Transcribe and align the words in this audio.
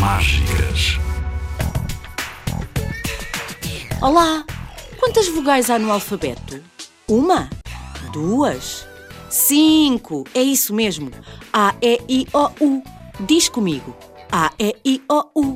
Mágicas. 0.00 0.98
Olá! 4.02 4.44
Quantas 4.98 5.28
vogais 5.28 5.70
há 5.70 5.78
no 5.78 5.92
alfabeto? 5.92 6.60
Uma? 7.06 7.48
Duas? 8.12 8.86
Cinco! 9.28 10.24
É 10.34 10.42
isso 10.42 10.74
mesmo! 10.74 11.12
A, 11.52 11.74
E, 11.80 12.00
I, 12.08 12.26
O, 12.32 12.50
U. 12.60 12.82
Diz 13.20 13.48
comigo. 13.48 13.96
A, 14.32 14.50
E, 14.58 14.76
I, 14.84 15.02
O, 15.08 15.40
U. 15.40 15.54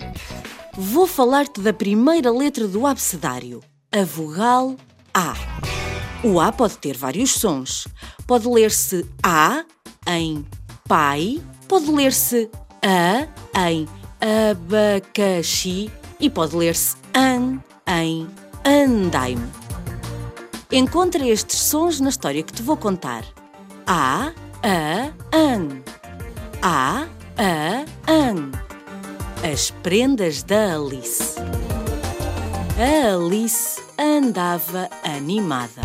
Vou 0.74 1.06
falar-te 1.08 1.60
da 1.60 1.72
primeira 1.72 2.30
letra 2.30 2.68
do 2.68 2.86
abecedário, 2.86 3.60
a 3.90 4.04
vogal 4.04 4.76
A. 5.12 5.34
O 6.22 6.38
A 6.38 6.52
pode 6.52 6.78
ter 6.78 6.96
vários 6.96 7.32
sons. 7.32 7.88
Pode 8.24 8.46
ler-se 8.46 9.04
A 9.20 9.64
em 10.06 10.46
pai, 10.86 11.42
pode 11.66 11.90
ler-se 11.90 12.48
A 12.86 13.26
em 13.66 13.88
abacaxi 14.20 15.90
e 16.20 16.28
pode 16.28 16.54
ler-se 16.54 16.96
AN 17.14 17.58
em 17.86 18.28
andaime. 18.62 19.50
Encontra 20.70 21.26
estes 21.26 21.60
sons 21.60 21.98
na 21.98 22.10
história 22.10 22.42
que 22.42 22.52
te 22.52 22.62
vou 22.62 22.76
contar. 22.76 23.24
A, 23.86 24.32
A, 24.62 25.12
AN. 25.32 25.82
A, 26.60 27.06
A, 27.38 27.86
AN. 28.06 28.52
As 29.50 29.70
prendas 29.70 30.42
da 30.42 30.74
Alice. 30.74 31.36
A 32.76 33.14
Alice 33.14 33.80
andava 33.98 34.90
animada. 35.02 35.80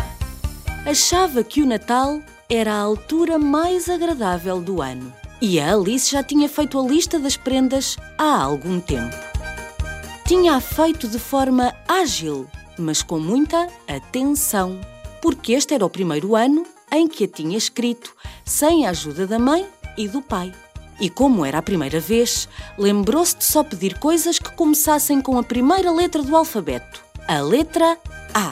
Achava 0.84 1.42
que 1.42 1.62
o 1.62 1.66
Natal 1.66 2.20
era 2.50 2.74
a 2.74 2.80
altura 2.80 3.38
mais 3.38 3.88
agradável 3.88 4.60
do 4.60 4.82
ano. 4.82 5.19
E 5.42 5.58
a 5.58 5.72
Alice 5.72 6.10
já 6.10 6.22
tinha 6.22 6.48
feito 6.50 6.78
a 6.78 6.82
lista 6.82 7.18
das 7.18 7.34
prendas 7.34 7.96
há 8.18 8.42
algum 8.42 8.78
tempo. 8.78 9.16
Tinha-a 10.26 10.60
feito 10.60 11.08
de 11.08 11.18
forma 11.18 11.74
ágil, 11.88 12.46
mas 12.78 13.02
com 13.02 13.18
muita 13.18 13.66
atenção, 13.88 14.78
porque 15.22 15.52
este 15.52 15.72
era 15.72 15.84
o 15.84 15.90
primeiro 15.90 16.36
ano 16.36 16.66
em 16.92 17.08
que 17.08 17.24
a 17.24 17.28
tinha 17.28 17.56
escrito 17.56 18.14
sem 18.44 18.86
a 18.86 18.90
ajuda 18.90 19.26
da 19.26 19.38
mãe 19.38 19.66
e 19.96 20.06
do 20.06 20.20
pai. 20.20 20.52
E 21.00 21.08
como 21.08 21.46
era 21.46 21.58
a 21.58 21.62
primeira 21.62 21.98
vez, 21.98 22.46
lembrou-se 22.76 23.38
de 23.38 23.44
só 23.44 23.64
pedir 23.64 23.98
coisas 23.98 24.38
que 24.38 24.52
começassem 24.52 25.22
com 25.22 25.38
a 25.38 25.42
primeira 25.42 25.90
letra 25.90 26.22
do 26.22 26.36
alfabeto, 26.36 27.02
a 27.26 27.40
letra 27.40 27.96
A. 28.34 28.50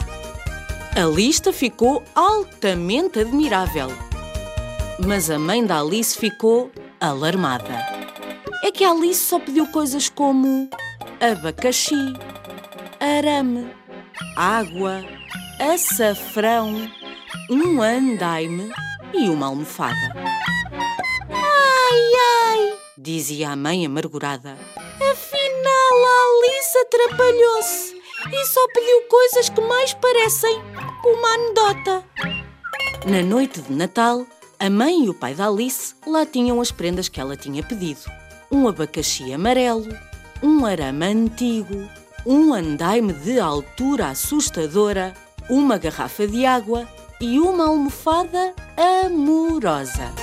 A 0.99 1.05
lista 1.05 1.53
ficou 1.53 2.03
altamente 2.15 3.19
admirável. 3.19 4.08
Mas 5.05 5.29
a 5.29 5.39
mãe 5.39 5.65
da 5.65 5.79
Alice 5.79 6.17
ficou 6.17 6.71
alarmada. 6.99 7.73
É 8.63 8.71
que 8.71 8.83
a 8.83 8.91
Alice 8.91 9.23
só 9.23 9.39
pediu 9.39 9.65
coisas 9.67 10.09
como 10.09 10.69
abacaxi, 11.19 11.95
arame, 12.99 13.71
água, 14.35 15.03
açafrão, 15.59 16.89
um 17.49 17.81
andaime 17.81 18.71
e 19.13 19.29
uma 19.29 19.47
almofada. 19.47 20.13
Ai, 21.31 22.11
ai, 22.51 22.73
Dizia 22.97 23.51
a 23.51 23.55
mãe 23.55 23.85
amargurada. 23.85 24.57
afinal 24.95 26.05
a 26.05 26.25
Alice 26.27 26.77
atrapalhou-se 26.79 28.01
e 28.31 28.45
só 28.45 28.67
pediu 28.73 29.01
coisas 29.09 29.49
que 29.49 29.61
mais 29.61 29.93
parecem 29.93 30.61
uma 31.05 31.33
anedota. 31.33 32.03
Na 33.05 33.23
noite 33.23 33.61
de 33.61 33.71
Natal, 33.73 34.27
a 34.59 34.69
mãe 34.69 35.05
e 35.05 35.09
o 35.09 35.13
pai 35.13 35.33
da 35.33 35.47
Alice 35.47 35.95
lá 36.05 36.25
tinham 36.25 36.59
as 36.59 36.69
prendas 36.69 37.07
que 37.07 37.19
ela 37.19 37.37
tinha 37.37 37.63
pedido: 37.63 38.01
um 38.51 38.67
abacaxi 38.67 39.33
amarelo, 39.33 39.87
um 40.43 40.65
arame 40.65 41.05
antigo, 41.05 41.89
um 42.25 42.53
andaime 42.53 43.13
de 43.13 43.39
altura 43.39 44.09
assustadora, 44.09 45.13
uma 45.49 45.77
garrafa 45.77 46.27
de 46.27 46.45
água 46.45 46.87
e 47.21 47.39
uma 47.39 47.67
almofada 47.67 48.53
amorosa. 49.05 50.13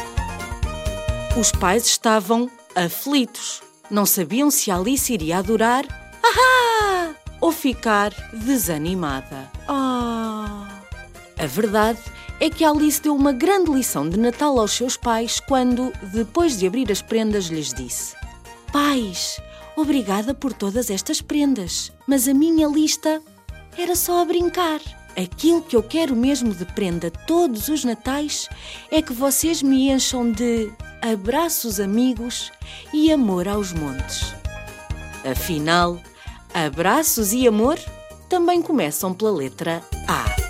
Os 1.38 1.50
pais 1.50 1.86
estavam 1.86 2.50
aflitos. 2.74 3.62
Não 3.90 4.04
sabiam 4.04 4.50
se 4.50 4.70
Alice 4.70 5.12
iria 5.12 5.38
adorar 5.38 5.84
ahá, 6.22 7.14
ou 7.40 7.52
ficar 7.52 8.12
desanimada. 8.32 9.50
Ah! 9.68 10.66
A 11.38 11.46
verdade 11.46 12.00
é 12.40 12.50
que 12.50 12.64
Alice 12.64 13.00
deu 13.00 13.14
uma 13.14 13.32
grande 13.32 13.70
lição 13.70 14.08
de 14.08 14.18
Natal 14.18 14.58
aos 14.58 14.72
seus 14.72 14.96
pais 14.96 15.40
quando, 15.40 15.92
depois 16.12 16.58
de 16.58 16.66
abrir 16.66 16.90
as 16.92 17.00
prendas, 17.00 17.46
lhes 17.46 17.72
disse: 17.72 18.14
Pais, 18.72 19.40
obrigada 19.76 20.34
por 20.34 20.52
todas 20.52 20.90
estas 20.90 21.20
prendas, 21.22 21.92
mas 22.06 22.28
a 22.28 22.34
minha 22.34 22.66
lista 22.68 23.22
era 23.76 23.96
só 23.96 24.22
a 24.22 24.24
brincar. 24.24 24.80
Aquilo 25.16 25.62
que 25.62 25.74
eu 25.74 25.82
quero 25.82 26.14
mesmo 26.14 26.52
de 26.52 26.66
prenda 26.66 27.10
todos 27.10 27.68
os 27.68 27.84
natais 27.84 28.48
é 28.90 29.00
que 29.00 29.14
vocês 29.14 29.62
me 29.62 29.90
encham 29.90 30.30
de 30.30 30.70
abraços 31.00 31.80
amigos 31.80 32.52
e 32.92 33.10
amor 33.10 33.48
aos 33.48 33.72
montes. 33.72 34.34
Afinal, 35.24 35.98
abraços 36.52 37.32
e 37.32 37.48
amor 37.48 37.78
também 38.28 38.60
começam 38.60 39.14
pela 39.14 39.30
letra 39.32 39.82
A. 40.06 40.45